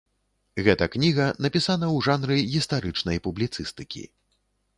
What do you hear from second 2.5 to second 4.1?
гістарычнай публіцыстыкі.